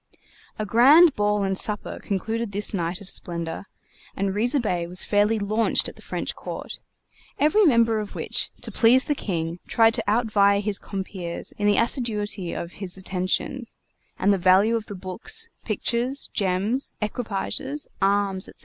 A 0.57 0.65
grand 0.65 1.15
ball 1.15 1.43
and 1.43 1.55
supper 1.55 1.99
concluded 2.01 2.51
this 2.53 2.73
night 2.73 3.01
of 3.01 3.09
splendor, 3.11 3.67
and 4.15 4.33
Riza 4.33 4.59
Bey 4.59 4.87
was 4.87 5.03
fairly 5.03 5.37
launched 5.37 5.87
at 5.87 5.95
the 5.95 6.01
French 6.01 6.33
court; 6.35 6.79
every 7.37 7.63
member 7.65 7.99
of 7.99 8.15
which, 8.15 8.49
to 8.61 8.71
please 8.71 9.05
the 9.05 9.13
King, 9.13 9.59
tried 9.67 9.93
to 9.93 10.03
outvie 10.07 10.59
his 10.59 10.79
compeers 10.79 11.51
in 11.51 11.67
the 11.67 11.77
assiduity 11.77 12.51
of 12.51 12.71
his 12.71 12.97
attentions, 12.97 13.77
and 14.17 14.33
the 14.33 14.39
value 14.39 14.75
of 14.75 14.87
the 14.87 14.95
books, 14.95 15.49
pictures, 15.65 16.31
gems, 16.33 16.93
equipages, 16.99 17.87
arms, 18.01 18.45
&c. 18.45 18.51